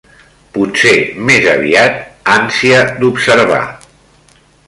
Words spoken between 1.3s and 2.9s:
aviat ànsia